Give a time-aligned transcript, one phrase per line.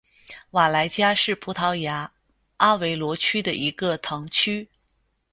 [0.49, 2.11] 瓦莱加是葡萄牙
[2.57, 4.67] 阿威罗区的一个堂区。